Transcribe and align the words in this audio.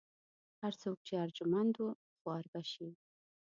هر 0.61 0.73
څوک 0.81 0.97
چې 1.07 1.13
ارجمند 1.25 1.73
و 1.83 1.87
خوار 2.17 2.43
به 2.51 2.61
شي. 2.71 2.89